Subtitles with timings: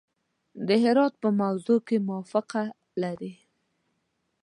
[0.67, 2.63] د هرات په موضوع کې موافقه
[3.01, 3.33] لري.